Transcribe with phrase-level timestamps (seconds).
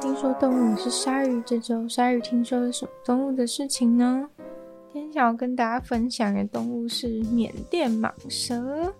[0.00, 1.42] 听说动物，是鲨鱼。
[1.46, 4.28] 这周鲨鱼听说了什么动物的事情呢？
[5.14, 8.92] 想要跟大家分享的动物是缅甸蟒蛇。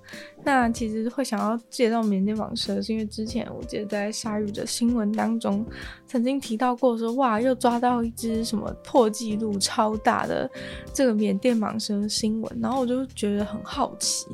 [0.45, 5.65] 那其实会想要介绍缅甸蟒蛇，是因为之前我记得在鲨鱼的新闻当中
[6.07, 10.49] 曾经提到过说，哇，又抓到一只什么破纪录超大的
[10.93, 14.27] 这个缅甸蟒蛇的新闻，然后我就觉得很好奇，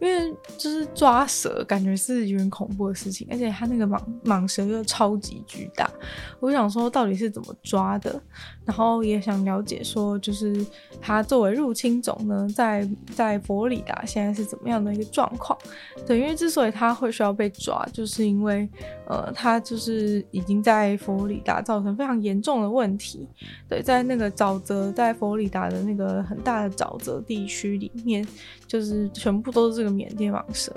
[0.00, 5.90] 因为就是抓蛇感觉是有点恐怖的事情，而且它那个蟒蟒蛇又超级巨大，
[6.40, 8.22] 我想说到底是怎么抓的，
[8.64, 10.66] 然后也想了解说，就是
[11.00, 15.58] 它作为入侵种呢，在在佛罗里达现在是怎么样的一个状况。
[16.06, 18.68] 对，因为之所以它会需要被抓，就是因为，
[19.06, 23.28] 呃，它就是已经在佛罗里达造成非常严重的问题。
[23.68, 28.26] 对，在那个沼泽，在佛罗里达的那个很大的沼泽地区里面，
[28.66, 30.72] 就是全部都是这个缅甸蟒蛇，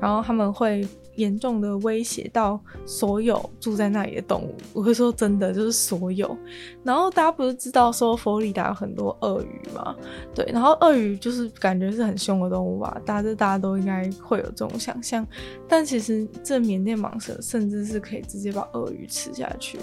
[0.00, 0.86] 然后他们会。
[1.16, 6.36] 严重的威胁到所有住在那里的动物，我会说真的，就是所有。
[6.82, 9.94] 然后大家不是知道说佛罗里达有很多鳄鱼吗？
[10.34, 15.26] 对，然后鳄鱼就是感觉是很凶的动物吧，大家大家都应该会有这种想象。
[15.68, 19.78] 但其实这缅甸蟒蛇甚至是可以直接把鳄鱼吃下去，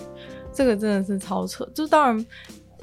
[0.54, 1.68] 这个真的是超扯。
[1.74, 2.26] 就当然。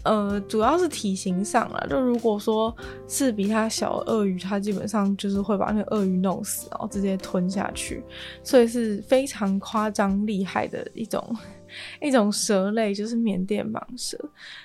[0.06, 2.74] 呃，主要是体型上了，就如果说
[3.08, 8.02] 是比它小鳄鱼，它基本上就是会把那个鳄鱼弄死，然后直接吞下去，
[8.44, 11.36] 所以是非常夸张厉害的一种
[12.00, 14.16] 一种蛇类，就是缅甸蟒蛇，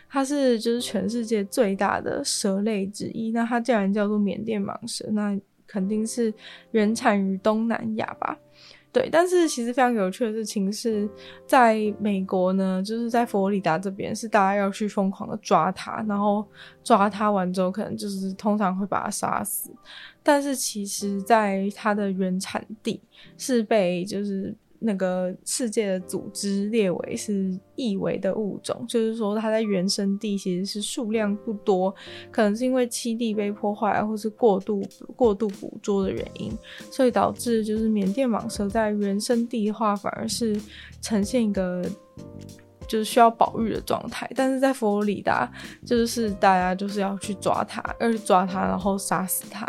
[0.07, 3.31] 它是就是全世界最大的蛇类之一。
[3.31, 6.33] 那它既然叫做缅甸蟒蛇，那肯定是
[6.71, 8.37] 原产于东南亚吧。
[8.91, 11.09] 对，但是其实非常有趣的事情是，
[11.47, 16.45] 在美国呢，就是在佛罗里达这边，是大家要去疯狂的抓它，然后
[16.83, 19.71] 抓它完之后，可能就是通常会把它杀死。
[20.21, 23.01] 但是其实，在它的原产地
[23.37, 24.55] 是被就是。
[24.83, 31.93] 那个世界的组织列为是易危的物种，就是说它在原生地其实是数量不多，
[32.31, 34.81] 可能是因为栖地被破坏，或是过度
[35.15, 36.51] 过度捕捉的原因，
[36.89, 40.59] 所以导致就是缅甸蟒蛇在原生地的话，反而是
[40.99, 41.85] 呈现一个。
[42.91, 45.49] 就是需要保育的状态，但是在佛罗里达，
[45.85, 49.65] 就是大家就是要去抓它，要去抓它，然后杀死它。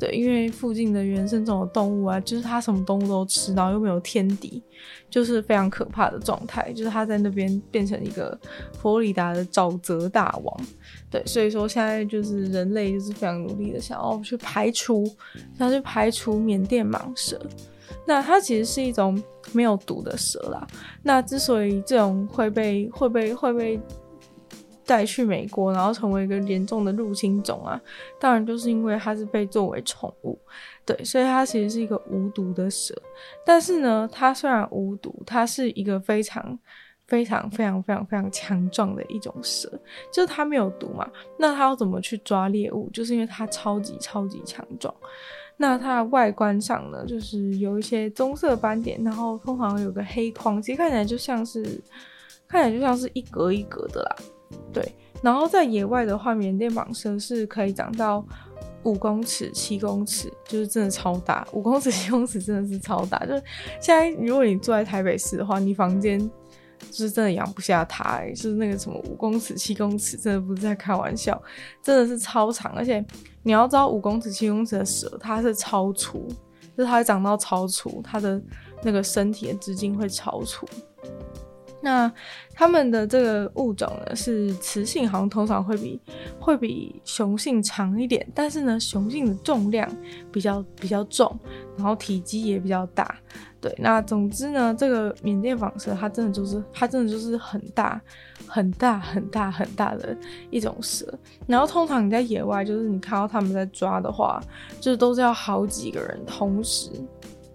[0.00, 4.60] 对，因为附近的原生种的动物啊，就是它什么动物都吃，然后又没有天敌，
[5.08, 6.72] 就是非常可怕的状态。
[6.72, 8.36] 就是它在那边变成一个
[8.72, 10.60] 佛罗里达的沼泽大王。
[11.08, 15.06] 对，所以说现在就是人类就是非常努力的想要去排除，
[15.56, 17.40] 想要去排除缅甸蟒蛇。
[18.06, 19.22] 那它其实是一种
[19.52, 20.66] 没有毒的蛇啦。
[21.02, 23.80] 那之所以这种会被会被会被
[24.86, 27.80] 带去美国，然后成为一个严重的入侵种啊，
[28.20, 30.38] 当然就是因为它是被作为宠物，
[30.84, 32.94] 对，所以它其实是一个无毒的蛇。
[33.46, 36.58] 但是呢，它虽然无毒，它是一个非常
[37.06, 39.70] 非常非常非常非常强壮的一种蛇，
[40.12, 41.10] 就是它没有毒嘛。
[41.38, 42.90] 那它要怎么去抓猎物？
[42.92, 44.94] 就是因为它超级超级强壮。
[45.56, 51.62] 那它的外观上呢，就是有一些棕色斑点，然后通常有个黑框，其实看起来就像是，
[52.48, 54.16] 看起来就像是一格一格的啦。
[54.72, 54.92] 对，
[55.22, 58.24] 然后在野外的话，缅甸蟒蛇是可以长到
[58.82, 61.46] 五公尺、七公尺，就是真的超大。
[61.52, 63.18] 五公尺、七公尺真的是超大。
[63.26, 63.42] 就是
[63.80, 66.30] 现在，如果你住在台北市的话，你房间。
[66.90, 71.40] 就是真的养不下它，欸，是那个什么五公尺、七公尺，真的不是在开玩笑，
[71.82, 72.72] 真的是超长。
[72.72, 73.04] 而且
[73.42, 76.26] 你要知道，五公尺、七公尺的蛇，它是超粗，
[76.76, 78.40] 就是它长到超粗，它的
[78.82, 80.66] 那个身体的直径会超粗。
[81.82, 82.10] 那
[82.54, 86.00] 它们的这个物种呢，是雌性，好像通常会比
[86.40, 89.86] 会比雄性长一点，但是呢，雄性的重量
[90.32, 91.38] 比较比较重，
[91.76, 93.14] 然后体积也比较大。
[93.64, 97.98] 对，那总之呢，这个缅甸蟒蛇它真的就是它真的就是很大
[98.46, 100.14] 很大很大很大的
[100.50, 101.06] 一种蛇。
[101.46, 104.38] 然后通常你在野外，就是你看到他们在抓的话，
[104.78, 106.90] 就是都是要好几个人同时。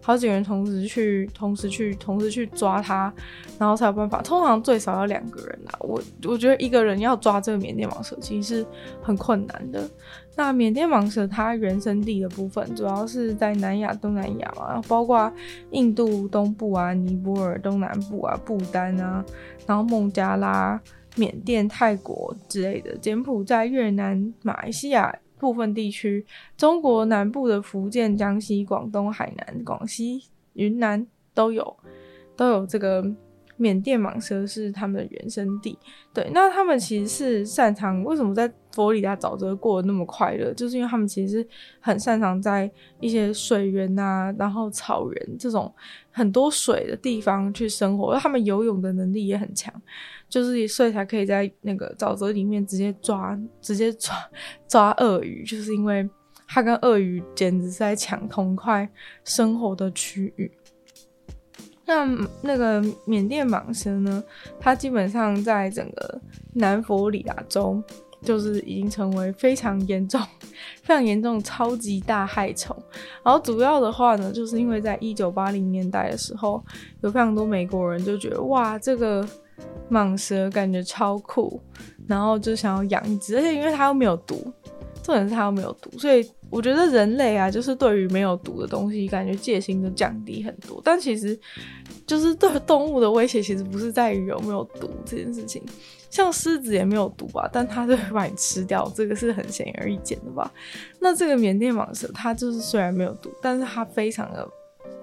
[0.09, 3.13] 好几个人同时去，同时去，同时去抓它，
[3.59, 4.23] 然后才有办法。
[4.23, 5.77] 通常最少要两个人啦。
[5.81, 8.65] 我我觉得一个人要抓这个缅甸蟒蛇，其实是
[9.03, 9.87] 很困难的。
[10.35, 15.31] 那缅甸蟒蛇它原生地的部分，主要是在南亚、东南亚嘛，包括
[15.69, 19.23] 印度东部啊、尼泊尔东南部啊、不丹啊，
[19.67, 20.81] 然后孟加拉、
[21.17, 25.15] 缅甸、泰国之类的，柬埔寨、越南、马来西亚。
[25.39, 26.23] 部分地区，
[26.55, 30.21] 中国南部的福建、江西、广东、海南、广西、
[30.53, 31.75] 云南都有，
[32.35, 33.03] 都有这个
[33.59, 35.77] 缅甸蟒蛇是他们的原生地。
[36.13, 41.47] 对，那他们其实是擅长为什么在佛罗里达沼泽过得那么快乐，就是因为他们其实是
[41.79, 45.71] 很擅长在一些水源啊，然后草原这种
[46.09, 49.73] 很多水的地方去生活，他们游泳的能力也很强，
[50.29, 54.15] 就是所以才可以在那个沼泽里面直接抓，直接抓
[54.67, 56.09] 抓鳄鱼，就是因为。
[56.51, 58.89] 它跟鳄鱼简直是在抢同块
[59.23, 60.51] 生活的区域。
[61.89, 62.05] 那
[62.43, 64.23] 那个缅甸蟒蛇呢？
[64.59, 66.21] 它基本上在整个
[66.53, 67.81] 南佛罗里达州，
[68.21, 70.21] 就是已经成为非常严重、
[70.83, 72.75] 非常严重超级大害虫。
[73.23, 76.63] 然后主要的话呢，就是因为在一九八零年代的时候，
[77.01, 79.27] 有非常多美国人就觉得哇，这个
[79.89, 81.59] 蟒蛇感觉超酷，
[82.07, 84.53] 然后就想要养一只，而且因为它又没有毒。
[85.01, 90.81] 重点是它又没有毒，所以我觉得人类啊，就是对于没有毒的东西，感觉戒心就降低很多。
[90.83, 91.39] 但其实，
[92.07, 95.61] 就是对动物的威胁，其实不是在于有没有毒这件事情。
[96.09, 100.51] 像狮子也没有毒吧，但它就会把你吃掉，这个是很显而易见的吧？
[100.99, 104.49] 那这个缅甸蟒蛇，它就是虽然没有毒，但是它非常的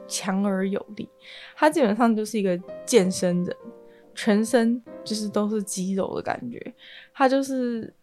[0.08, 1.08] 强而有力。
[1.54, 3.56] 它基本上就是一个健身人，
[4.16, 6.74] 全身就是都是肌肉的感觉。
[7.14, 7.94] 它就是。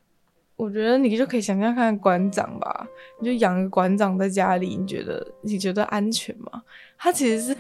[0.63, 2.88] 我觉得你就可以想象看馆长吧，
[3.19, 6.63] 你就养个馆长在家里，你觉得你觉得安全吗？
[6.98, 7.57] 他其实是，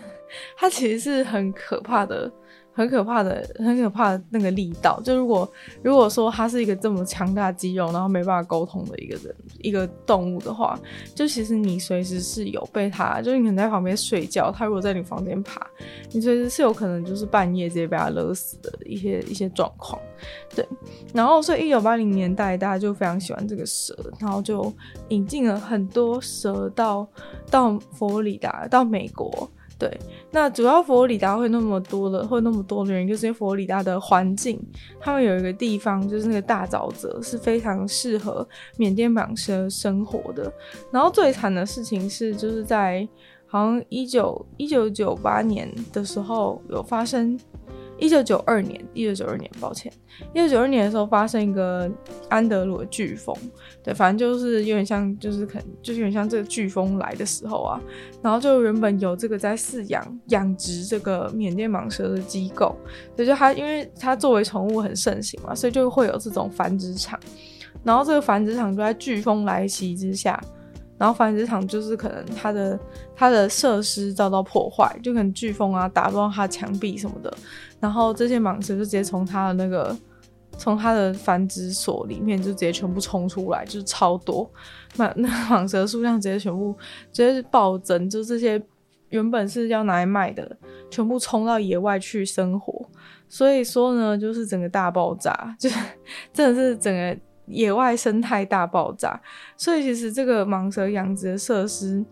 [0.55, 2.31] 他其实是很可怕的。
[2.73, 4.99] 很可怕的，很可怕的那个力道。
[5.03, 5.49] 就如果
[5.83, 10.79] 如果说它是一个这么强大肌肉，然后没办法沟通的一个人，一个动物的话，
[11.13, 15.65] 就其实你随时是有被它，就是你可能在旁边睡觉，它如果在你房间爬，
[16.11, 20.01] 你随时是有可能就是半夜直接被它勒死的一些一些状况。
[20.55, 20.67] 对，
[21.13, 24.73] 然后所以一九八零年代大家就非常喜欢这个蛇，然后就
[25.09, 27.07] 引进了很多蛇到
[27.51, 29.49] 到佛罗里达，到美国。
[29.83, 29.99] 对，
[30.31, 34.57] 那主要佛罗里达会那么多的，会那么多的人，就是因为佛罗里达的环境，
[34.97, 38.47] 他们有一个地方就是那个大沼泽，是非常适合
[38.77, 40.49] 缅甸蟒蛇生活的。
[40.89, 43.05] 然后最惨的事情是，就是在
[43.45, 47.37] 好像一九一九九八年的时候有发生。
[48.03, 49.89] 一九九二年，一九九二年，抱歉，
[50.33, 51.89] 一九九二年的时候发生一个
[52.27, 53.33] 安德鲁的飓风，
[53.81, 57.79] 对，反正就是有点像，就是可能就是有点像这个飓风来的时候啊，
[58.21, 62.75] 然后就原本有这个在饲养养殖这个缅甸蟒蛇的机构，
[63.15, 67.17] 所以就它因为它作为宠物很盛行嘛，所以就会有这种繁殖场，
[67.85, 70.37] 然后这个繁殖场就在飓风来袭之下。
[71.03, 72.79] 然后繁殖场就是可能它的
[73.13, 77.37] 它的设施遭到破坏，就可能飓风啊打乱它墙壁什么的，
[77.81, 79.93] 然后这些蟒蛇就直接从它的那个
[80.57, 84.49] 从它的繁殖所里面就直接全部冲出来，就是超多，
[84.95, 86.73] 那那蟒蛇数量直接全部
[87.11, 88.63] 直接暴增，就这些
[89.09, 90.55] 原本是要拿来卖的，
[90.89, 92.87] 全部冲到野外去生活，
[93.27, 95.77] 所以说呢，就是整个大爆炸，就是
[96.31, 97.17] 真的是整个。
[97.45, 99.19] 野外生态大爆炸，
[99.57, 102.03] 所以其实这个蟒蛇养殖的设施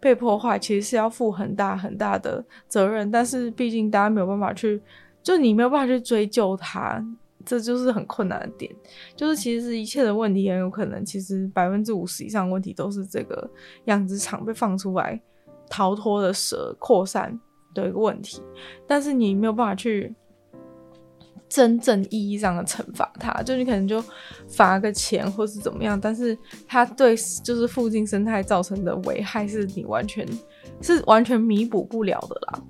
[0.00, 3.10] 被破坏，其实是要负很大很大的责任。
[3.10, 4.80] 但是毕竟大家没有办法去，
[5.22, 7.04] 就你没有办法去追究它，
[7.44, 8.74] 这就是很困难的点。
[9.14, 13.50] 就是其实一切的问题很有可能，其实百分之五十以上问题都是这个
[13.84, 15.20] 养殖场被放出来
[15.68, 17.38] 逃脱的蛇扩散
[17.74, 18.42] 的一个问题。
[18.86, 20.14] 但是你没有办法去。
[21.50, 24.02] 真正意义上的惩罚他，就你可能就
[24.48, 30.24] 罚个钱或是怎么样，但是他对就是附近生态造成的危害是你完全
[30.80, 32.62] 是完全弥补不了的啦。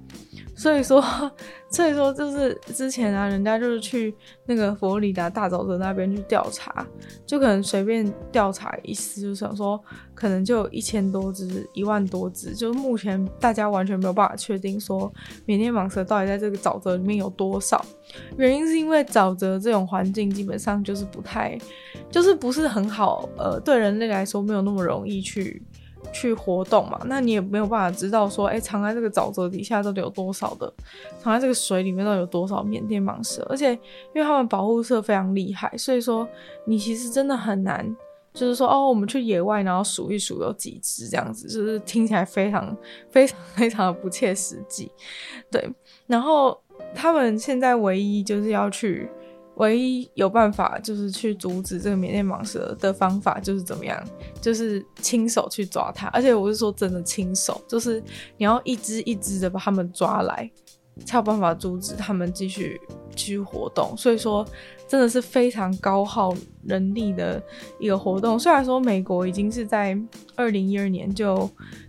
[0.60, 1.02] 所以说，
[1.72, 4.14] 所以说就是之前啊，人家就是去
[4.44, 6.86] 那个佛罗里达大沼泽那边去调查，
[7.24, 9.82] 就可能随便调查一次，就想说
[10.14, 15.10] 可能就有一千多只、一万多只，就目前大家完全没有办法确定说
[15.46, 17.82] 缅甸蟒蛇到底在这个沼泽里面有多少。
[18.36, 21.58] 原因是因为沼泽这种环境基本上就是不太，
[22.10, 25.62] 就是不是很好，呃，对人类来说没有那么容易去。
[26.12, 30.72] 去活动嘛，那你也没有办法知道说，哎、藏在这个沼泽底下到底有多少的，
[31.18, 33.80] 藏在这个水里面到底有多少缅甸蟒蛇，而且因
[34.14, 36.28] 为他们保护色非常厉害，所以说
[36.64, 37.96] 你其实真的很难，
[38.34, 42.76] 就是说哦，我们去野外然后数一数有几只这样子，就是听起来非常
[43.10, 44.90] 非常非常的不切实际，
[45.50, 45.70] 对。
[46.06, 46.60] 然后
[46.94, 49.08] 他们现在唯一就是要去。
[49.60, 54.02] 唯一有办法就是去阻止这个缅甸蟒蛇的方法就是怎么样？
[54.40, 58.02] 就是亲手去抓它，而且我是说真的亲手，就是
[58.38, 60.50] 你要一只一只的把它们抓来，
[61.04, 62.80] 才有办法阻止它们继续
[63.14, 63.94] 继续活动。
[63.98, 64.46] 所以说
[64.88, 67.42] 真的是非常高耗人力的
[67.78, 68.38] 一个活动。
[68.38, 69.94] 虽然说美国已经是在
[70.36, 71.48] 二零一二年就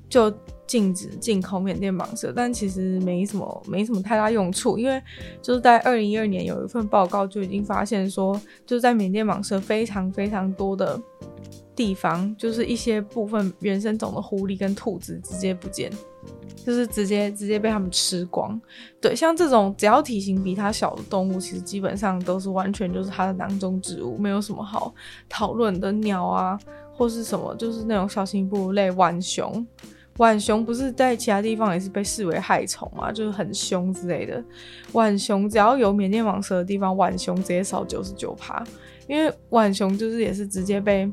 [0.09, 0.29] 就
[0.71, 5.03] 禁止进口缅甸蟒蛇，但其实没什么没什么太大用处，因为
[5.41, 10.97] 就是在二零一二年有一份报告就已经发现说，就是在缅甸蟒蛇非常非常多的
[11.75, 15.91] 地方，就是一些部分原生种的狐狸跟兔子直接不见。
[16.63, 18.59] 就是直接直接被他们吃光，
[19.01, 24.93] 对，像这种只要体型比它小的动物，其实基本上都是完全就是它的囊中之物，没有什么好
[25.27, 25.91] 讨论的。
[25.91, 26.59] 鸟啊，
[26.93, 29.65] 或是什么，就是那种小型哺乳类，浣熊，
[30.17, 34.43] 浣熊不是在其他地方也是被视为害虫嘛，就是很凶之类的。
[34.91, 38.63] 浣熊只要有缅甸蟒蛇的地方，浣熊直接少九十九趴，
[39.07, 41.11] 因为浣熊就是也是直接被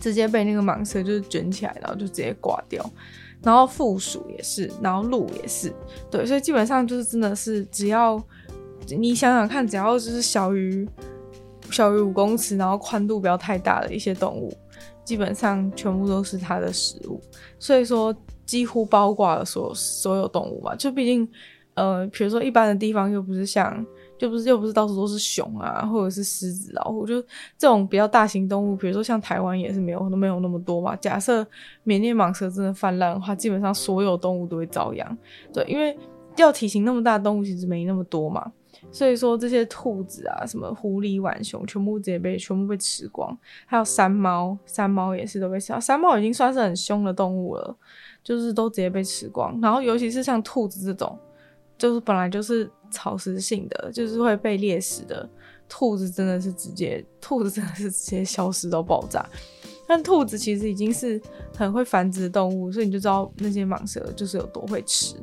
[0.00, 2.84] 直接被那个蟒蛇就是卷起来，然后就直接挂掉。
[3.42, 5.72] 然后负鼠也是，然后鹿也是，
[6.08, 8.20] 对，所以基本上就是真的是，只要
[8.86, 10.88] 你想想看，只要就是小于
[11.68, 14.56] 小于五公尺，然后宽度不要太大的一些动物，
[15.04, 17.20] 基本上全部都是它的食物。
[17.58, 21.28] 所以说，几乎包括了所所有动物嘛，就毕竟，
[21.74, 23.84] 呃，比如说一般的地方又不是像。
[24.18, 27.20] 就不是又不是到处都是熊啊，或者是狮子、老虎，就
[27.58, 30.94] 这种比较大型动物，比如说像台湾也是没有都没有那么多嘛。
[30.94, 31.44] 假设
[31.82, 35.18] 缅甸蟒蛇真的泛滥的话，基本上所有动物都会遭殃。
[35.52, 35.98] 对，因为
[36.36, 38.52] 要体型那么大的动物其实没那么多嘛，
[38.92, 43.36] 所以说这些兔子啊、什么狐狸、浣熊，全部直接被全部被吃光。
[43.66, 45.72] 还有山猫，山猫也是都被吃。
[45.80, 47.76] 山猫已经算是很凶的动物了，
[48.22, 49.58] 就是都直接被吃光。
[49.60, 51.18] 然后尤其是像兔子这种，
[51.76, 52.70] 就是本来就是。
[52.94, 55.26] 草食性的就是会被猎食的
[55.66, 59.24] 兔子，真的是直接兔子真的是直接消失到爆炸。
[59.88, 61.18] 但兔子其实已经是
[61.56, 65.14] 很会繁殖的动物，所以你就知道那些蟒蛇就是有多会吃，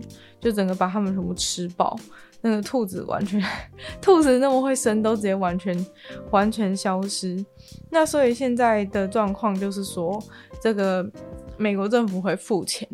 [0.42, 1.96] 就整个把它们全部吃爆。
[2.42, 3.44] 那个兔子完全，
[4.02, 5.86] 兔子那么会生，都直接完全
[6.32, 7.44] 完全消失。
[7.90, 10.22] 那所以现在的状况就是说，
[10.62, 11.06] 这个
[11.58, 12.88] 美国政府会付钱，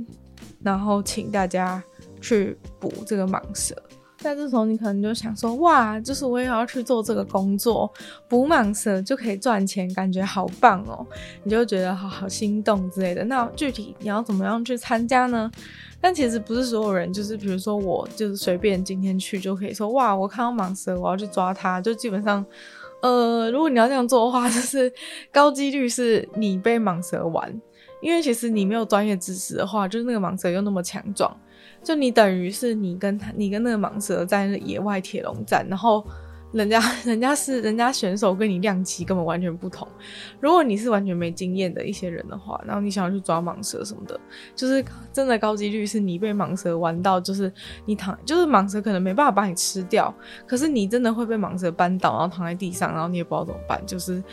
[0.63, 1.83] 然后请大家
[2.19, 3.75] 去捕这个蟒蛇。
[4.25, 7.87] 在这时候，你可能就想说，哇，就是我也要去做这个工作，
[8.27, 11.05] 捕蟒蛇就可以赚钱，感觉好棒哦，
[11.43, 13.23] 你就觉得好好心动之类的。
[13.25, 15.51] 那具体你要怎么样去参加呢？
[16.01, 21.79] 但其实不是所有人，就是比如说我，就是随便今天去就可以说，哇，我看到蟒蛇，我要去抓它。
[21.79, 22.43] 就基本上，
[23.03, 24.91] 呃，如果你要这样做的话， 就是
[25.31, 27.61] 高几率是你被蟒蛇玩，
[28.01, 31.31] 因为其实你没有专业知识的话，就是那个蟒蛇又那么强壮。
[31.85, 36.03] 就你等于是你跟他，你跟那个蟒蛇在野外铁笼战，然后
[36.51, 39.87] 人家 人家是人家选手跟你量级根本完全不同。
[40.39, 44.19] 如果你是完全没经验的一些人的话，然后你想要去抓蟒蛇什么的，
[44.55, 47.53] 就是真的高几率是你被蟒蛇玩到，就是
[47.85, 50.11] 你躺，就是蟒蛇可能没办法把你吃掉，
[50.47, 53.79] 可是你真的会被蟒蛇扳倒，然后躺在地上，然后你也不知道怎么办。
[53.85, 54.23] 就是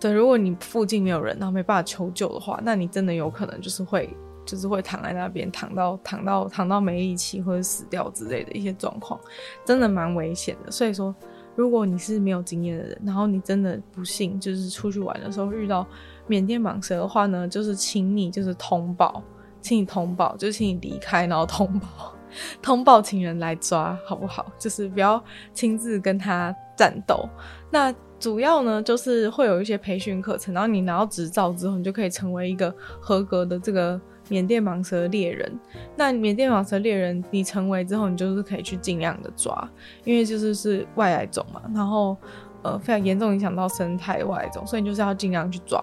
[0.00, 4.12] 对，如果你附近没有人，然后没办法求救的话，那你真的有可能就是会。
[4.48, 9.20] 就是会躺在那边，躺到躺到躺到没力气或者死掉之类的一些状况，
[9.62, 10.70] 真的蛮危险的。
[10.70, 11.14] 所以说，
[11.54, 15.86] 如果你是没有经验的人，然后你真的不幸就是出去玩的时候遇到
[16.26, 19.22] 缅甸蟒蛇的话呢，就是请你就是通报，
[19.60, 22.14] 请你通报，就请你离开，然后通报，
[22.62, 24.50] 通报请人来抓，好不好？
[24.58, 27.28] 就是不要亲自跟他战斗。
[27.70, 34.00] 那主要呢，就是会有一些培训课程，然后你拿到执照之后，你就可以成为一个合格的这个。
[34.28, 35.58] 缅甸蟒蛇猎人，
[35.96, 39.68] 那缅甸蟒蛇猎人，你成为之后，你就是可以去尽量的抓，
[40.04, 42.16] 因为就是是外来种嘛，然后
[42.62, 45.82] 呃非常严重影响到生态外来种，所以你就是要尽量去抓。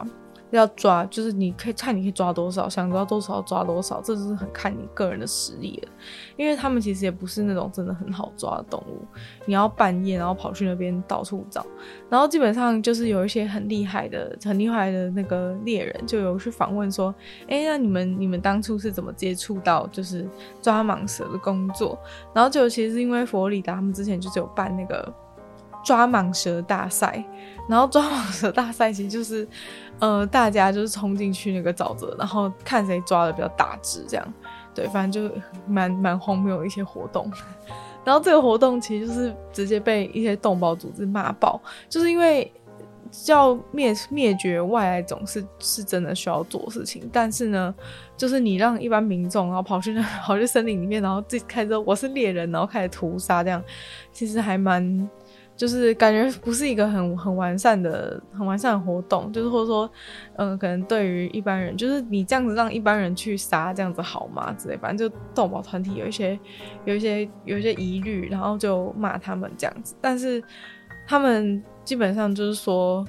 [0.51, 5.91] 要抓，就是你可以看你可以抓多少，想抓多少抓多少，这就是很看你个人的实力了。
[6.37, 9.04] 因为他们其实也不是那种真的很好抓的动物，
[9.45, 11.65] 你要半夜然后跑去那边到处找，
[12.09, 17.13] 然后基本上就是有一些很厉害的、很厉害的那个猎人，就有去访问说，
[17.47, 20.27] 哎，那你们你们当初是怎么接触到就是
[20.61, 21.97] 抓蟒蛇的工作？
[22.33, 25.13] 然后就其实是因为佛罗里达他们之前就是有办那个
[25.83, 27.23] 抓蟒蛇大赛，
[27.69, 29.47] 然后抓蟒蛇大赛其实就是。
[29.99, 34.33] 呃，大家就是冲进去那个沼泽，然后看谁抓的比较大只，这样，
[34.73, 35.33] 对，反正就
[35.65, 37.31] 蛮蛮荒谬的一些活动。
[38.05, 41.59] 然后这个活动其实就是直接被一些动保组织骂爆，
[41.89, 42.49] 就是因为
[43.11, 47.73] 叫灭灭绝外来种是是真的需要做事情，但是呢，
[48.15, 53.63] 就是你让一般民众然后跑去跑去森林里面，然后自己开始我是猎人，然后开始屠杀，这样
[54.13, 55.09] 其实还蛮。
[55.55, 59.89] 就是感觉不是一个很很完善的、很完善的活动，就是或者说，
[60.35, 64.53] 嗯、可能对于一般人，就是你这样子让一般人去杀这样子好吗？
[64.57, 66.37] 之类，反正就动保团体有一些、
[66.83, 69.95] 有一些、有一些疑虑，然后就骂他们这样子。
[70.01, 70.43] 但是
[71.07, 73.05] 他们基本上就是说，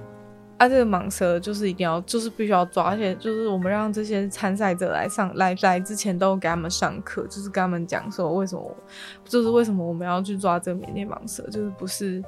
[0.58, 8.76] 啊，这个蟒蛇就是一定要，就是必须要抓，而且就是我们让这些参赛者来上来来之前都给他们上课，就是跟他们讲说为什么，
[9.24, 12.24] 就是为什么我们要去抓这个缅甸蟒蛇，就是不是，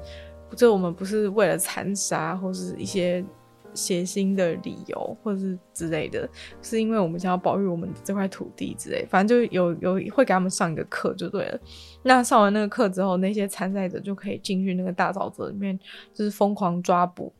[0.54, 3.24] 就我们不是为了残杀或是一些
[3.72, 6.28] 血腥的理由或者是之类的，
[6.60, 11.58] 是因为我们想要保育我们这块土地之类，反正就有有会给他们上一个课就对了。
[12.02, 15.78] 那上完那个课之后，那些参赛者就可以进去那个大沼泽里面，
[16.12, 17.32] 就是疯狂抓捕。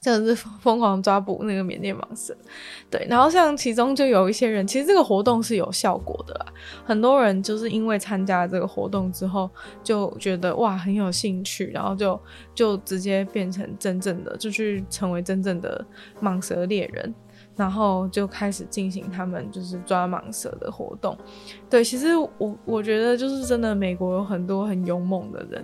[0.00, 2.34] 真的是 疯狂抓捕那个缅甸蟒蛇，
[2.90, 6.46] 对，然后像其中就有一些人，其实这个活动是有效果的啦。
[6.84, 9.50] 很多人就是因为参加了这个活动之后，
[9.84, 12.18] 就觉得哇很有兴趣，然后就
[12.54, 15.84] 就直接变成真正的，就去成为真正的
[16.22, 17.14] 蟒蛇猎人。
[17.56, 21.14] 然后就开始进行他们就是抓蟒蛇的活动。
[21.68, 25.62] 对，其实我我觉得就是真的，美国有很多很勇猛的人，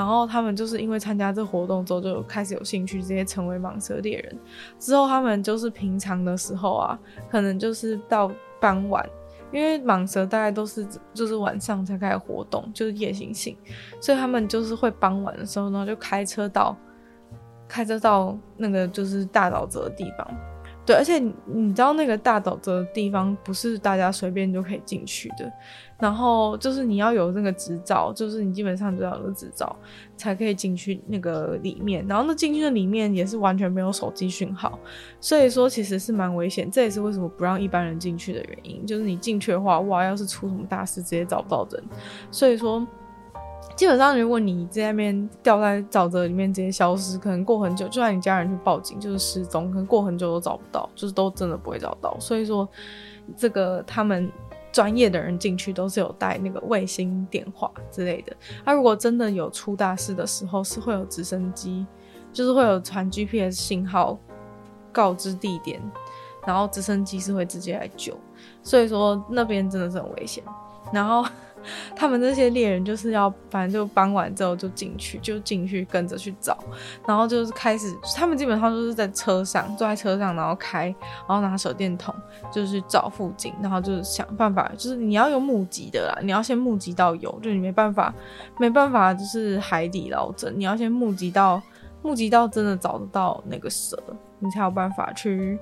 [0.00, 4.38] 然后他们就是因为参加这活动之后就开始有兴趣，直接成为蟒蛇猎人。
[4.78, 6.98] 之后他们就是平常的时候啊，
[7.30, 9.06] 可能就是到傍晚，
[9.52, 13.54] 因为蟒蛇大概都是就是晚上才开始活动，就是夜行性，
[14.00, 16.74] 所以他们就是会傍晚的时候呢，就开车到
[17.68, 20.26] 开车到那个就是大沼泽的地方。
[20.86, 25.52] 对，而且你知道那个大沼泽的地方不是大家随便就可以进去的，
[25.98, 29.76] 然后就是你要有那个执照，就是你基本上都要有执照
[30.16, 34.78] 才可以进去那个里面，然后那进去的里面也是完全没有手机讯号，
[35.20, 41.84] 所以说其实是蛮危险，这也是为什么不让一般人进去的原因，就是你进去的话，哇，要是出什么大事，直接找不到人，
[42.30, 42.86] 所以说。
[43.80, 52.14] 基本上，如果你在那边掉在沼泽里面直接消失，可能过很久，就算你家人去报警，就是失踪，可能过很久都找不到，就是都真的不会找到。
[52.20, 52.68] 所以说，
[53.38, 54.30] 这个他们
[54.70, 58.36] 专业的人进去都是有带那个卫星电话之类的。
[58.66, 61.86] 他、如果真的有出大事的时候，是会有直升机，
[62.34, 64.18] 就是会有传 GPS 信号
[64.92, 65.80] 告知地点，
[66.46, 68.14] 然后直升机是会直接来救。
[68.62, 70.44] 所以说那边真的是很危险。
[70.92, 71.24] 然后。
[71.94, 76.58] 他们这些猎人就是要，反正就傍晚之后就进去，就进去跟着去找，
[77.06, 77.86] 然后就是开始，
[78.16, 80.86] 他们基本上都是在车上，坐在车上，然后开，
[81.28, 82.14] 然后拿手电筒，
[82.52, 88.14] 就是去找附近，然后就是想办法，就是你要有目击的啦，你要先目击到有，就你没办法，
[88.58, 91.60] 没办法，就是海底捞针，你要先目击到，
[92.02, 93.96] 目击到真的找得到那个蛇，
[94.38, 95.58] 你才有办法去。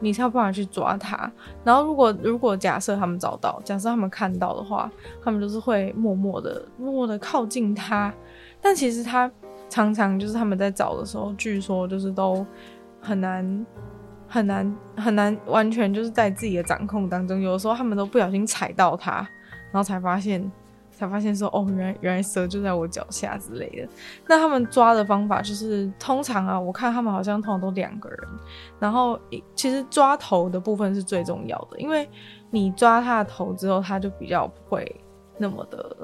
[0.00, 1.30] 你才有办法去抓它。
[1.64, 4.90] 然后，如果如果假设他们找到，假设他们看到的话，
[5.22, 8.12] 他们就是会默默的、默默的靠近它。
[8.60, 9.30] 但其实它
[9.68, 12.44] 常常就是他们在找的时候，据说就是都
[13.00, 13.66] 很难、
[14.26, 17.40] 很难、很难完全就是在自己的掌控当中。
[17.40, 19.16] 有的时候他们都不小心踩到它，
[19.70, 20.50] 然后才发现。
[20.98, 23.88] 才发现说哦，原来原来蛇就在我脚下之类的。
[24.26, 28.18] 那他们抓的方法就是，通常啊，我看他们好像通常都两个人。
[28.80, 29.16] 然后
[29.54, 32.08] 其实抓头的部分是最重要的，因为
[32.50, 35.00] 你抓他的头之后，他就比较不会
[35.36, 35.96] 那么的、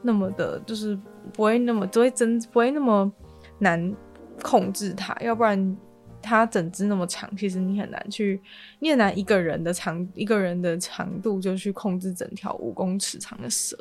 [0.00, 0.98] 那么的，就是
[1.34, 3.12] 不会那么不会真不会那么
[3.58, 3.94] 难
[4.42, 5.76] 控制它，要不然。
[6.22, 8.40] 它整只那么长，其实你很难去，
[8.78, 13.76] 你很难一个人的长一个人的长度就去控制整条五公尺长的蛇。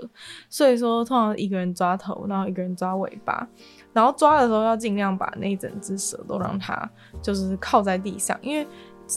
[0.49, 3.47] 所以说，通常一个人抓头，然后一个人抓尾巴，
[3.93, 6.89] 然后抓的时候要尽量把那整只蛇都让它
[7.21, 8.67] 就是靠在地上，因为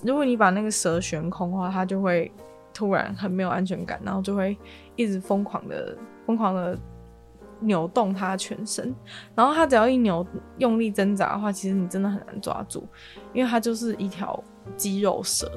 [0.04, 2.30] 如果你把那个蛇悬空的话，它就会
[2.74, 4.56] 突然很没有安全感，然后就会
[4.96, 6.78] 一直疯狂的疯狂的。
[7.62, 8.94] 扭动它全身，
[9.34, 10.26] 然后它只要一扭，
[10.58, 12.86] 用力挣扎的话，其实你真的很难抓住，
[13.32, 14.42] 因为它就是一条
[14.76, 15.50] 肌肉蛇。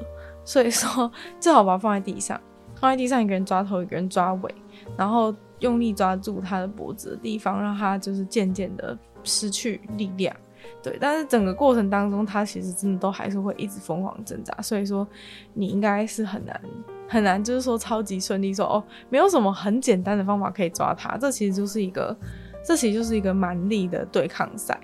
[0.44, 2.40] 所以说，最好把它放在地上，
[2.76, 4.54] 放在地上，一个人抓头，一个人抓尾，
[4.96, 10.34] 然后用力抓住它的脖子的地方，让它就是渐渐的失去力量。
[10.82, 14.54] 对，但是整个过程当中，它其实真的都还是会一直疯狂挣扎。
[14.62, 15.06] 所以说，
[15.52, 16.60] 你应该是很难。
[17.08, 21.16] 很难，就是说超级顺利说，哦，没有什么很简单的方法可以抓它。
[21.16, 22.16] 这其实就是一个，
[22.64, 24.78] 这其实就是一个蛮力的对抗赛。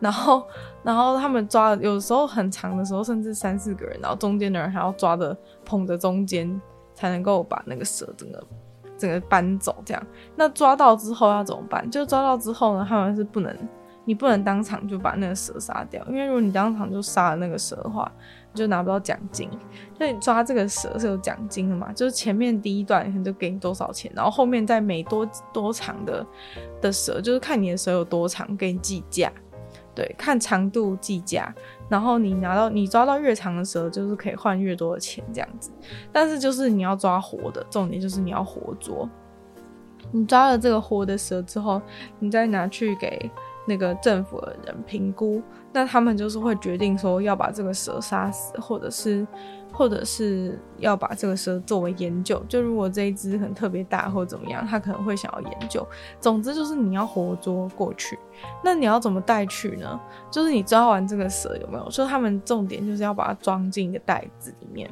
[0.00, 0.46] 然后，
[0.82, 6.60] 然后他们抓有时候很长的时候，甚至三四个人，然后中间的人还要抓着捧着中间，
[6.94, 8.46] 才能够把那个蛇整个
[8.98, 9.76] 整个搬走。
[9.84, 11.90] 这样，那抓到之后要怎么办？
[11.90, 13.54] 就抓到之后呢，他们是不能，
[14.04, 18.10] 你不能当场就把那个蛇杀掉，因为如果你当场就杀了那个蛇的话。
[18.56, 19.48] 就拿不到奖金，
[19.98, 21.92] 那你抓这个蛇是有奖金的嘛？
[21.92, 26.26] 就是前面第一段可能就给你多少钱，然后后面再每多多长的
[26.80, 29.30] 的蛇，就是看你的蛇有多长，给你计价。
[29.94, 31.54] 对，看长度计价，
[31.88, 35.70] 然后你拿到你抓到越长的蛇，就是可以换越多的钱这样子。
[36.12, 39.08] 但是就是你要抓活的，重点就是你要活捉。
[40.12, 41.80] 你抓了这个活的蛇之后，
[42.18, 43.30] 你再拿去给
[43.66, 49.26] 那个政府的人评估，那他们就是会决定说要把这个蛇杀死，或者是。
[49.72, 55.86] 或者是要把这个蛇作为研究，就如果这一只很特别大或怎么样，他可能会想要研究。
[56.18, 58.18] 总之就是你要活捉过去，
[58.64, 60.00] 那你要怎么带去呢？
[60.30, 61.90] 就是你抓完这个蛇有没有？
[61.90, 64.88] 说他们重点就是要把它装进一个袋子里面，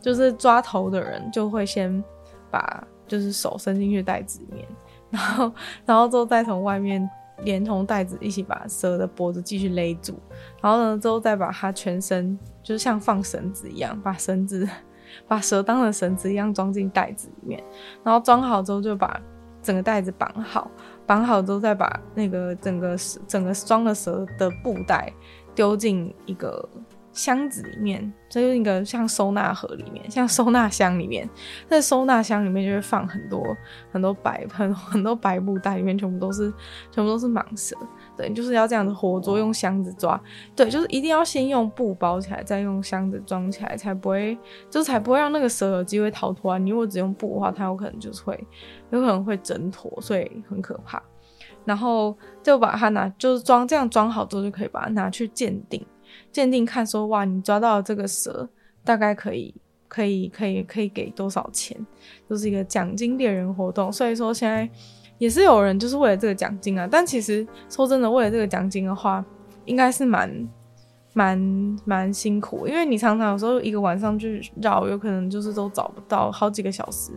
[0.00, 2.02] 就是抓头的人就会先
[2.50, 4.66] 把就是手伸进去袋子里面，
[5.10, 5.52] 然后
[5.86, 7.08] 然后之后再从外面。
[7.44, 10.18] 连同袋子一起把蛇的脖子继续勒住，
[10.60, 14.68] 然后呢，之后再把它全身就是像放绳子一样，把绳子
[15.28, 17.62] 把蛇当成绳子一样装进袋子里面，
[18.02, 19.20] 然后装好之后就把
[19.62, 20.70] 整个袋子绑好，
[21.06, 22.96] 绑好之后再把那个整个
[23.28, 25.12] 整个装了蛇的布袋
[25.54, 26.68] 丢进一个。
[27.14, 31.26] 箱子里面，这就是一个像收纳盒里面，像收纳箱里面。
[31.66, 33.56] 在收纳箱里面就会放很多
[33.90, 36.52] 很多白很很多白布袋，里面全部都是
[36.90, 37.76] 全部都是蟒蛇。
[38.16, 40.20] 对，就是要这样子活捉，用箱子抓。
[40.54, 44.36] 对，就是一定要先用布包起来，再用箱子装起来，才不会，
[44.68, 46.58] 就是才不会让那个蛇有机会逃脱啊。
[46.58, 48.34] 你如果只用布的话，它有可能就是会
[48.90, 51.02] 有可能会挣脱，所以很可怕。
[51.64, 55.84] 然后就把它拿，就是装这样装好之后，就可以把它拿去鉴定。
[56.32, 58.48] 鉴定看说，哇，你抓到这个蛇，
[58.84, 59.54] 大概可以
[59.88, 61.76] 可以可以可以给多少钱？
[62.28, 63.92] 就是一个奖金猎人活动。
[63.92, 64.68] 所以说现在
[65.18, 66.88] 也是有人就是为了这个奖金啊。
[66.90, 69.24] 但其实说真的，为了这个奖金的话，
[69.64, 70.48] 应该是蛮
[71.12, 77.12] 蛮蛮辛苦，因为你常常有时候一个晚上去绕，有可能就是都找不到，好几个小时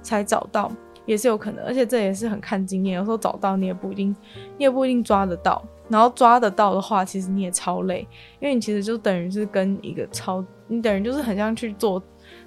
[0.00, 0.72] 才找到，
[1.04, 1.62] 也是有可能。
[1.66, 4.16] 而且这也是很看经验，有时候找到你也不一定，
[4.56, 5.62] 你也不一定抓得到。
[5.92, 8.08] 然后抓得到的话，其实你也超累，
[8.40, 12.02] 因为你其实就等于是跟一个超，你等于就是很像去做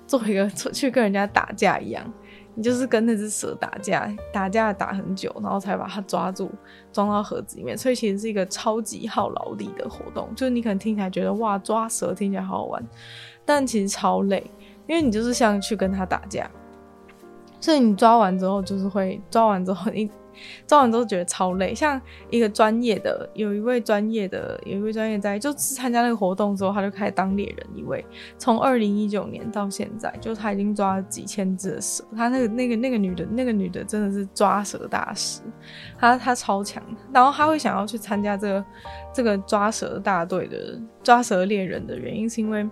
[0.08, 2.04] 做一个去跟人家打架一样，
[2.56, 6.50] 你就是跟那只蛇打架，打架打很久，然后才把它抓住，
[6.92, 7.78] 装到盒子里面。
[7.78, 12.84] 所以其实是一个超级耗劳力的活动，就是你可能听起来觉得哇，抓蛇听起来好好玩，
[13.46, 14.44] 但其实超累，
[14.88, 16.50] 因为你就是像去跟他打架，
[17.62, 20.10] 所以你抓完之后就是会抓完之后你。
[20.67, 28.04] 抓完都觉得超累，像一个专业的，有一位专业的，有一位专业在，就是参加那个活动之后，他就开始当猎人一位。
[28.38, 32.04] 从二零一九年到现在，就他已经抓了几千只蛇。
[32.15, 35.41] 他那个那个那个女的，那个女的真的是抓蛇大师，
[35.98, 36.82] 她她超强。
[37.13, 38.65] 然后他会想要去参加这个
[39.13, 42.67] 这个抓蛇大队的抓蛇猎人的原因，是因为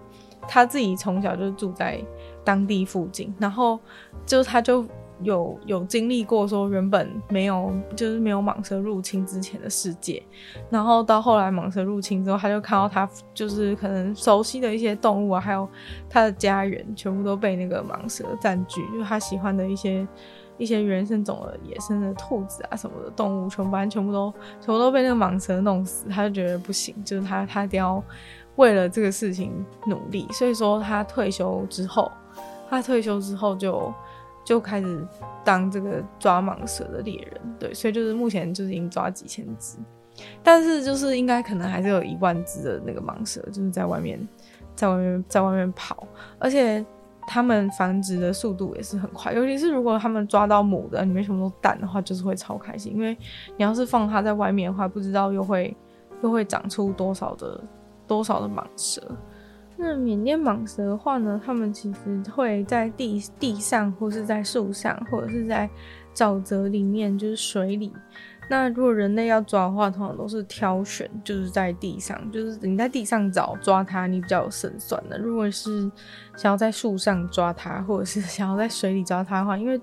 [0.48, 2.04] 他自己从小就住在
[2.44, 3.80] 当地附近，然后
[4.26, 4.86] 就他就。
[5.22, 10.22] 有有经历过说原本没有就是没有蟒蛇入侵之前的世界，
[10.70, 15.70] 然后到后来蟒蛇入侵之后，他就看到他就是可能熟悉的一些动物啊，还有
[16.10, 20.06] 他的家园全部都被那个蟒蛇占据，就是他喜欢的一些
[20.58, 28.04] 一些原生种的野生的兔子啊什么的动物，全部全部都全部都被那个蟒蛇弄死，他就觉得不行，就是他他一定要
[28.56, 32.12] 为了这个事情努力，所以说他退休之后，
[32.70, 33.94] 他退休之后就。
[34.44, 35.08] 就开始
[35.44, 39.78] 当这个抓蟒蛇的猎人，对，所以就是目前就是已经抓几千只，
[40.44, 44.20] 但是就是应该可能还是有一万只的那个蟒蛇，就是在外面，
[44.76, 46.06] 在外面，在外面跑，
[46.40, 46.86] 而且
[47.26, 53.18] 他们繁殖的速度也是很快，尤其是如果他们抓到母的，里面全部都蛋的话，就是会超开心，因为
[53.58, 55.76] 你要是放它在外面的话，不知道又会
[56.22, 57.62] 又会长出多少的
[58.06, 59.02] 多少的蟒蛇。
[59.76, 65.70] 那缅甸蟒蛇的话呢，它们其实会在地地上，或是在树上，或者是在
[66.14, 67.92] 沼泽里面，就是水里。
[68.50, 75.18] 那如果人类要抓的话，通常都是挑选，就是在地上，就是你在地上找抓它，你比较有胜算的。
[75.18, 75.90] 如果是
[76.36, 79.80] 想要在树上抓它，或者是 想要在水里抓它的话，因为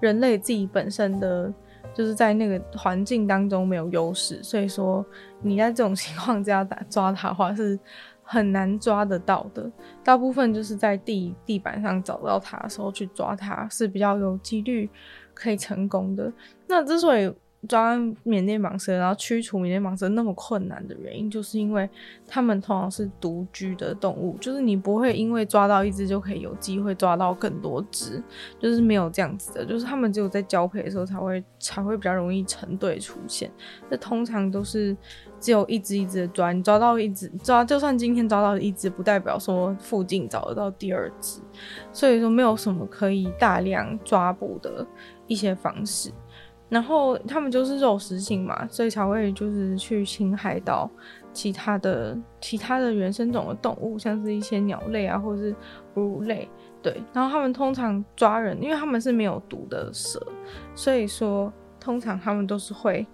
[0.00, 1.52] 人类自己本身的
[1.94, 5.04] 就是在那个环境当中没有优势，所以说
[5.40, 7.78] 你在这种情况之下打抓它的话是。
[8.32, 9.70] 很难抓得到的，
[10.02, 14.88] 大部分就是在地地板上找到它的时候去抓它，是比较有几率
[15.34, 16.32] 可以成功的。
[16.66, 17.30] 那之所以
[17.68, 21.88] 抓缅甸蟒蛇，然后驱除缅甸蟒蛇那么困难的原因，就是因为
[22.26, 28.20] 它们通常是独居的动物，就是你不会因为抓到一只就可以有机会抓到更多只，
[28.58, 33.48] 就是没有这样子的，就是它们只有在交配的时候才会才会比较容易成对出现。
[33.88, 34.96] 这通常都是
[35.38, 41.40] 只有一只一只的抓，你抓到一只抓，就算今天抓到一只，不代表说附近找得到第二只，
[41.92, 44.84] 所以说没有什么可以大量抓捕的
[45.28, 46.10] 一些方式。
[46.72, 50.90] 然后他们就是肉食性嘛，所以才会就是去侵害到
[51.30, 55.54] 其他的其他的原生种的动物，像是一些鸟类啊，或者是
[55.92, 56.48] 哺乳类。
[56.80, 60.18] 对，然后他们通常抓人，因为他们是没有毒的蛇，
[60.74, 63.06] 所以说通常他们都是会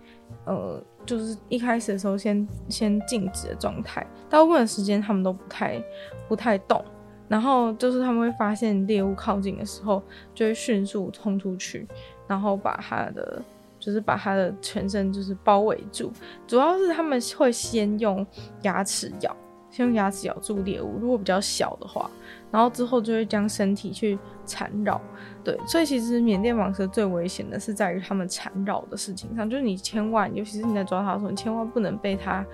[0.45, 5.83] 呃，就是一开始的时候先先静止的状态，大部分的时间他们都不太
[6.29, 6.81] 不太动。
[7.29, 11.87] 然后就是他们会发现猎物靠近的时候，就会迅速冲出去，
[12.29, 13.43] 然后把它的
[13.81, 16.13] 就是把它的全身就是包围住。
[16.47, 18.25] 主要是他们会先用
[18.63, 19.37] 牙齿咬，
[19.71, 22.11] 先用牙齿咬住猎物，如果比较小的话，
[22.51, 25.01] 然后之后就会将身体去缠绕。
[25.45, 32.45] 对，所以其实缅甸蟒蛇最危险的是在于它们缠绕的事情上，就是你千万，尤其是你在抓它的时候，你千万不能被它，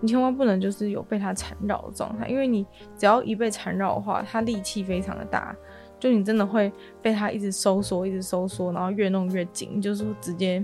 [0.00, 2.66] 你千万不能就是有被它缠绕的状态，因为你
[2.98, 5.56] 只要一被缠绕的话，它力气非常的大，
[6.02, 10.58] 就你真的会被它一直收缩，一直收缩，然后越弄越紧，就是直接，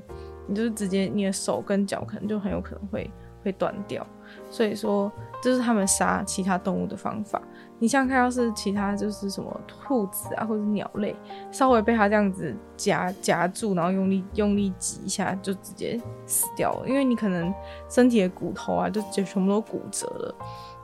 [0.49, 3.09] 你就是直接你的手跟脚可能就很有可能会
[3.45, 4.05] 会断掉，
[4.51, 7.41] 所以说这是他们杀其他动物的方法。
[7.79, 11.15] 你像看到是其他就是什么兔子啊，或者鸟类，
[11.53, 15.97] 稍微被它这样子夹夹住，然后用力用力挤一下，就直接
[16.27, 16.89] 死掉了。
[16.89, 17.55] 因为你可能
[17.89, 20.35] 身体的骨头啊，就就全部都骨折了。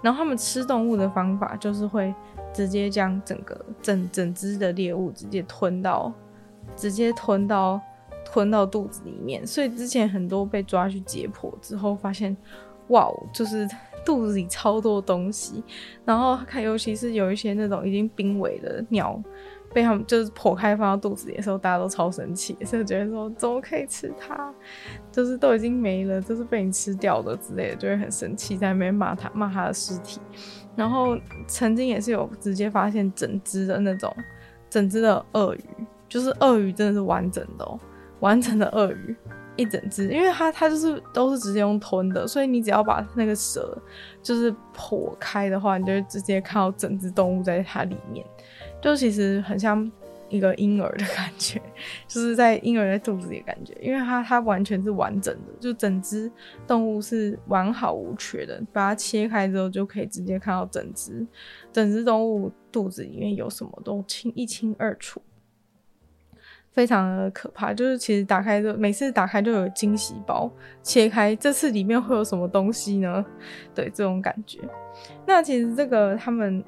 [0.01, 2.15] 然后他们吃动物的方法就是会
[2.55, 6.11] 直接将整个整整只的猎物直接吞到，
[6.75, 7.79] 直接吞到
[8.25, 9.47] 吞到肚子里面。
[9.47, 12.35] 所以之前很多被抓去解剖之后，发现
[12.89, 13.69] 哇，就是。
[14.07, 15.65] 肚子里超多东西，
[16.05, 19.19] 然后看，尤其是有一些那种已经濒危的鸟，
[19.75, 24.51] 被他们就是剖开放到肚子里的时候，大家都超生气，所以觉得说怎么可以吃它，
[25.11, 30.21] 就是都已经没了，就是被你吃掉的之类的，就会很生气，在那边骂他，骂他的尸体。
[30.77, 34.15] 然后曾经也是有直接发现整只的那种，
[34.71, 35.65] 整只的鳄鱼，
[36.09, 37.79] 就是鳄鱼真的是完整的哦，
[38.21, 39.17] 完整的鳄鱼。
[39.57, 43.81] 一整只，因为它它就是都是直接用吞的，所以你只要把那个蛇
[44.21, 48.27] 就是剖开的话，你就会直接看到整只动物在它里面，
[48.85, 49.91] 就其实很像
[50.29, 51.59] 一个婴儿的感觉，
[52.07, 56.31] 就是在婴儿在肚子里的感觉，因为它它完全是完整的，就整只
[56.67, 61.27] 动物是完好无缺的，把它切开之后就可以直接看到整只
[61.73, 65.23] 整只动物肚子里面有什么都清一清二楚。
[66.73, 70.51] 非常的可怕，就是其实打开就每次打开就有惊喜包，
[70.83, 73.25] 切开这次里面会有什么东西呢？
[73.75, 74.59] 对，这种感觉。
[75.25, 76.63] 那其实这个他们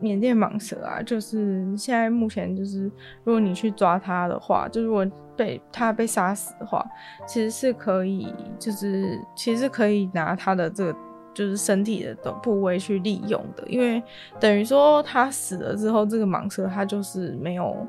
[0.00, 2.84] 缅甸蟒蛇啊，就是现在目前就是，
[3.24, 5.06] 如果你去抓它的话，就如果
[5.36, 6.84] 被它被杀死的话，
[7.26, 10.98] 其实是可以，就是其实可以拿它的这个
[11.34, 14.02] 就是身体的部位去利用的，因为
[14.40, 17.86] 等于说它死了之后，这个蟒蛇它就是没有。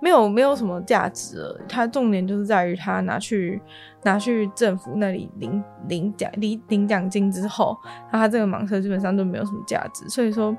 [0.00, 3.60] 没有没有什么价值了，它重点就是在于它拿去
[4.04, 7.76] 拿去政府那里领领奖领领奖金之后，
[8.12, 10.56] 那它这个蟒蛇基本上都没有什么价值，所以说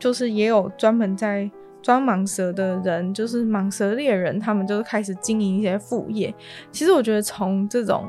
[0.00, 1.48] 就是也有专门在
[1.80, 6.34] 抓蟒蛇的人，就是蟒蛇猎人，他们就是开始经营一些副业。
[6.72, 8.04] 其实我觉得从这种。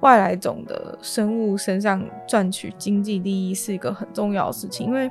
[0.00, 5.10] 外来种的生物身上赚取经济利益是一个很重要的事情，因为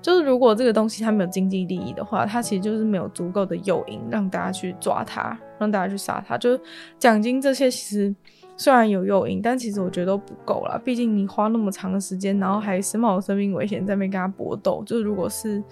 [0.00, 6.36] 就是如果这个东西它没有经济利益的话，它其实就是没有足够的诱因让大家去抓它，让大家去杀它。
[6.36, 6.60] 就是
[6.98, 8.12] 奖金这些其实
[8.56, 10.80] 虽然有诱因，但其实我觉得都不够啦。
[10.84, 15.62] 毕竟你花那么长的时间，然后还是冒着生命危险在那边跟他搏斗，就是如果是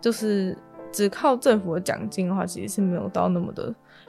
[0.00, 0.56] 就是
[0.90, 3.68] 只靠政府的奖金的话，其实是没有到那么的，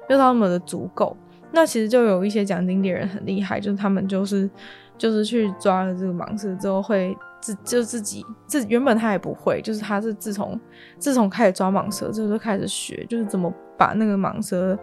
[0.10, 1.16] 没有到那么的足够。
[1.52, 4.50] 那其实就有一些奖金猎人很厉害，就是他们就是
[4.98, 10.60] 就是去抓了这个蟒蛇之后会自就自己自原本他也不会，就是他是自从
[10.98, 14.76] 自从开始抓蟒蛇之后就开始学，就是怎么把那个蟒蛇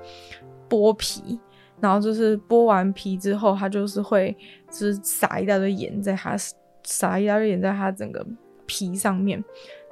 [0.68, 1.40] 剥皮，
[1.80, 4.36] 然后就是剥完皮之后，他就是会
[4.70, 6.36] 就是撒一大堆盐在它
[6.82, 8.26] 撒一大堆盐在它整个
[8.66, 9.42] 皮上面。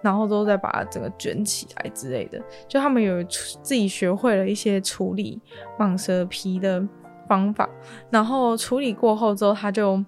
[0.00, 5.40] 然后都再把它整个卷起来之类的，就他们有自己学会了一些处理
[5.76, 6.80] 蟒蛇皮的
[7.26, 7.68] 方法。
[8.08, 10.00] 然后处理过后之后，他就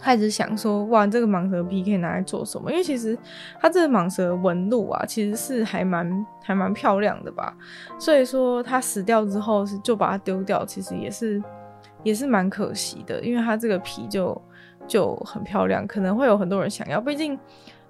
[0.00, 2.70] 开始想说：哇，这个蟒蛇皮可以拿来做什么？
[2.70, 3.16] 因为其实
[3.60, 7.54] 它这个蟒蛇纹路啊，其实是还蛮还蛮漂亮的吧。
[7.98, 11.42] 所以说它死掉之后是就把它丢掉，其实也是
[12.02, 14.40] 也是蛮可惜的，因为它这个皮就
[14.86, 17.38] 就很漂亮，可能会有很多人想要，毕竟。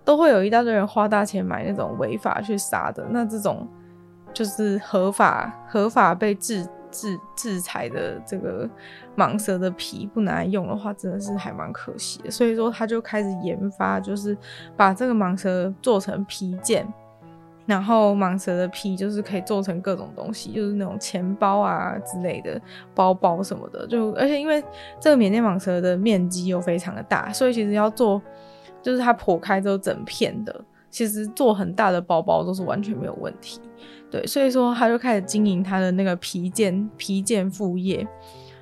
[0.05, 3.69] 都会有一大堆人花大钱买那种违法去杀的，那这种
[4.33, 8.69] 就是合法合法被制制制裁的这个
[9.17, 12.31] 蟒蛇的皮不拿来用的话，真的是还蛮可惜的。
[12.31, 14.37] 所以说他就开始研发，就是
[14.77, 16.87] 把这个蟒蛇做成皮件，
[17.67, 22.61] 然后蟒蛇的皮就是可以做成各种东西，就是那种钱包啊之类的
[22.95, 23.87] 包包什么的。
[23.87, 24.63] 就而且因为
[25.01, 28.21] 这个缅甸蟒蛇的面积又非常的大，所以其实要做。
[28.81, 33.61] 就是它剖开之后整片的，其实做很大的包包都是完全没有问题。
[34.11, 38.07] 对，所以说他就开始经营他的那个皮件皮件副业。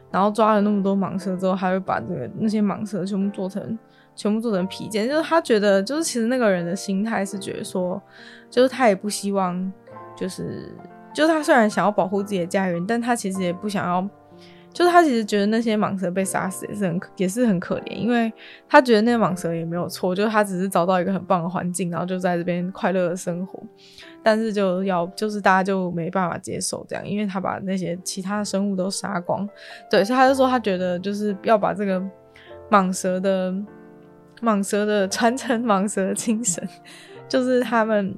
[0.08, 3.78] 然后抓了那么多蟒蛇之后，他会把这个那些蟒蛇全部做成
[4.14, 8.00] 全部做成皮件，就是他觉得就是其实那个人的心态是觉得说，
[8.48, 9.70] 就是他也不希望
[10.16, 10.72] 就是
[11.12, 14.08] 就是他虽然想要保护自己的家园，但他其实也不想要。
[14.72, 18.30] 就是他其实觉得那些蟒蛇被杀死也是很也是很可怜，因为
[18.68, 23.62] 他觉得那蟒蛇也没有错，就是他只是找到一个很棒的环境，然后就在这边快乐的生活。
[24.26, 29.48] 但是就要就是大家就没办法接受这样，因为他把那些其他的生物都杀光。
[29.88, 32.02] 对，所以他就说他觉得就是要把这个
[32.68, 33.54] 蟒蛇的
[34.42, 36.68] 蟒蛇的传承蟒蛇的精神，
[37.28, 38.12] 就是他们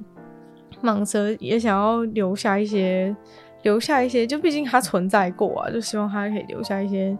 [0.81, 3.15] 蟒蛇也想要留下一些。
[3.63, 7.17] 留下一些，就毕竟它存在过啊，就希望它可以留下一些，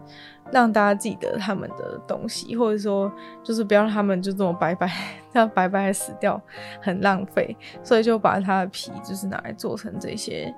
[0.50, 3.12] 让大家记得他们的东西，或者说
[3.44, 4.90] 就是不要让他们就这么白白
[5.32, 6.40] 这样白白死掉，
[6.80, 10.54] 很浪费，所以就把它的皮就是拿来做成这些，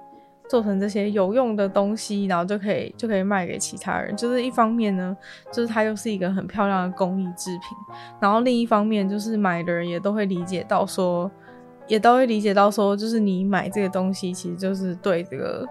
[0.49, 4.17] 做成这些有用的东西，然后就可以就可以卖给其他人。
[4.17, 5.17] 就是一方面呢，
[5.53, 7.77] 就是它又是一个很漂亮的工艺制品，
[8.21, 11.29] 然后另一方面就是买的人也都会理解到说。
[11.93, 15.63] 也都会理解到，说就是你买这个东西，其实就是对这个，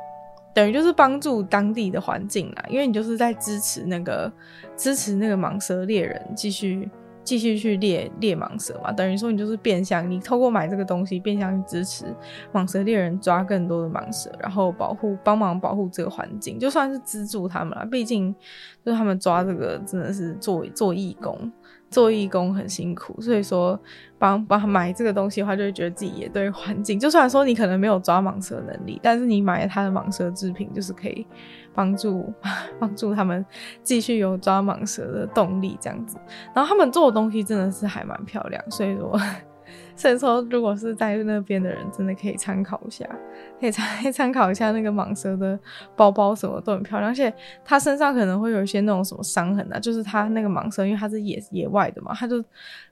[0.53, 4.31] 等于就是帮助当地的环境啦，因为你就是在支持那个
[4.77, 6.88] 支持那个蟒蛇猎人继续
[7.23, 12.05] 继续去猎猎蟒蛇嘛，等于说你就是变相你透过买这个东西，变相支持
[12.53, 18.31] 蟒蛇猎人抓更多的蟒蛇，然后保护帮忙保护这个环境，就算是资助他们啦，毕竟
[18.86, 21.51] 就是他们抓这个真的是做做义工。
[21.91, 23.80] 做义工很辛苦，所以说
[24.17, 26.97] 帮帮他买这个东西的话，就会觉得自己也对环境。
[26.97, 31.27] 就算说你可能没有抓蟒蛇能力，但是你买了他的蟒蛇制品，就是可以
[31.73, 32.34] 帮助
[32.80, 33.45] 帮助他们
[33.84, 36.17] 继续有抓蟒蛇的动力这样子。
[36.56, 39.19] 然后他们做的东西真的是还蛮漂亮，所以说。
[39.95, 43.05] 所以说，如果是在那边的人，真的可以参考一下，
[43.60, 45.60] 可以参 参考一下那个蟒蛇的
[45.95, 47.12] 包包，什么都很漂亮。
[47.12, 47.31] 而且
[47.63, 52.43] 它身上可能会有一些那种什么伤痕啊，就是它那个蟒蛇，因为它是野野外的嘛，它就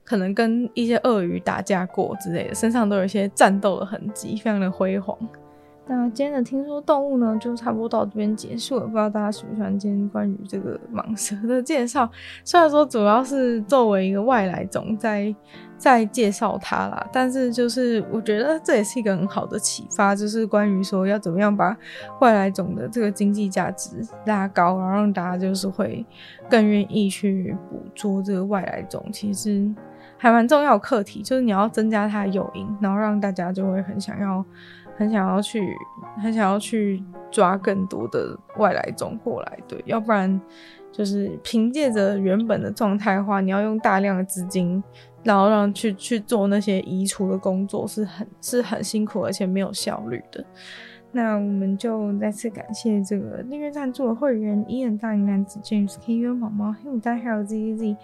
[0.03, 5.17] 可能跟一些鳄鱼打架过之类的，身上都有一些战斗的痕迹，非常的辉煌。
[5.89, 8.85] 那今天的听说动物呢，就差不多到这边结束了。
[8.85, 12.07] 不知道大家喜不喜欢今天关于这个蟒蛇的介绍？
[12.45, 15.35] 虽然说主要是作为一个外来种在
[15.79, 21.75] 在介绍它啦，但是就是我觉得这也是一个很好的启发，就是关于说要怎么样把
[22.19, 23.89] 外来种的这个经济价值
[24.27, 26.05] 拉高，然后让大家就是会
[26.47, 29.03] 更愿意去捕捉这个外来种。
[29.11, 29.67] 其实
[30.17, 34.45] 还蛮重要的课题，就是你要增加它的诱因，然后让大家就会很想要。
[34.99, 35.73] 很想要去，
[36.21, 40.39] 很想要去抓更多的外来种过来，对，要不然
[40.91, 44.83] 就是凭借着原本的状态话，你要用大量的资金，
[45.23, 50.45] 然后让去去做那些移除的工作，是很是很辛苦，而且没有效率的。
[51.11, 57.97] 那我们就再次感谢这个订阅赞助的会员伊恩大龄男子 James K U 毛毛黑牡丹还有 Z Z Z，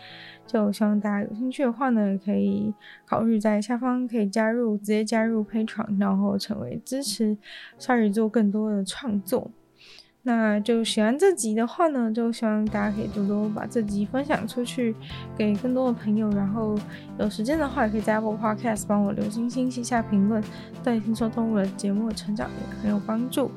[0.48, 2.74] 就希望大家有兴趣的话呢，可以
[3.06, 7.38] 考虑在下方可以加入，直接加入 Patreon，然后成为支持
[7.78, 9.52] 鲨鱼做更多的创作。
[10.28, 14.96] 那就喜欢这集的话呢，就希望大家可以多多把这集分享出去，
[15.38, 16.28] 给更多的朋友。
[16.32, 16.76] 然后
[17.20, 20.44] 有时间的话，也可以在 Apple Podcast 帮我留星星、写下评论，
[20.84, 23.52] 对听说动物的节目的成长也很有帮助。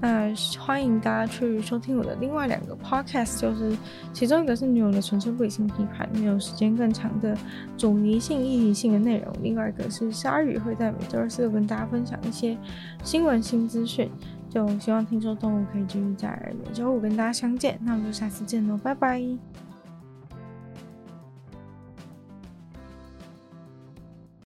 [0.00, 3.76] 那欢迎大家去收听我的另外两个 Podcast，就是
[4.12, 7.36] 其中一个是女友的纯粹不理性批判，没有时间更长的
[7.76, 12.56] 主题性、议题性的内容；另外一个是鲨鱼，会在每周二、四跟大家分享一些
[13.02, 14.08] 新闻、新资讯。
[14.52, 19.22] 就希望听说动物可以继续在每周五跟大家相见，那我们就下次见喽，拜拜。